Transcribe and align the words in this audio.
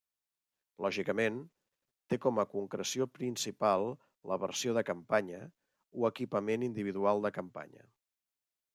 Lògicament, 0.85 1.35
té 2.13 2.19
com 2.23 2.41
a 2.43 2.47
concreció 2.55 3.07
principal 3.19 3.87
la 4.33 4.41
versió 4.47 4.77
de 4.81 4.87
campanya, 4.91 5.45
o 6.01 6.11
equipament 6.13 6.69
individual 6.73 7.27
de 7.29 7.37
campanya. 7.41 7.91